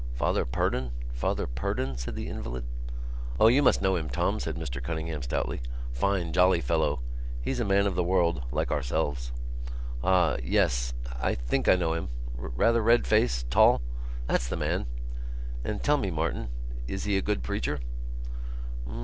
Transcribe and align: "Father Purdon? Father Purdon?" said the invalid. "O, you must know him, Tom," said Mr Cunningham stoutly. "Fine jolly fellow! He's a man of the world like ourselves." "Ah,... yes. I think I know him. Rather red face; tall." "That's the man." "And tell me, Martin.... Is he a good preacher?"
"Father 0.15 0.45
Purdon? 0.45 0.89
Father 1.13 1.45
Purdon?" 1.45 1.95
said 1.95 2.15
the 2.15 2.27
invalid. 2.27 2.63
"O, 3.39 3.45
you 3.49 3.61
must 3.61 3.83
know 3.83 3.95
him, 3.95 4.09
Tom," 4.09 4.39
said 4.39 4.55
Mr 4.55 4.81
Cunningham 4.81 5.21
stoutly. 5.21 5.61
"Fine 5.93 6.33
jolly 6.33 6.59
fellow! 6.59 7.01
He's 7.39 7.59
a 7.59 7.65
man 7.65 7.85
of 7.85 7.93
the 7.93 8.01
world 8.03 8.43
like 8.51 8.71
ourselves." 8.71 9.31
"Ah,... 10.03 10.37
yes. 10.41 10.95
I 11.21 11.35
think 11.35 11.67
I 11.69 11.75
know 11.75 11.93
him. 11.93 12.09
Rather 12.35 12.81
red 12.81 13.05
face; 13.05 13.45
tall." 13.51 13.79
"That's 14.25 14.47
the 14.47 14.57
man." 14.57 14.87
"And 15.63 15.83
tell 15.83 15.97
me, 15.97 16.09
Martin.... 16.09 16.47
Is 16.87 17.03
he 17.03 17.15
a 17.15 17.21
good 17.21 17.43
preacher?" 17.43 17.79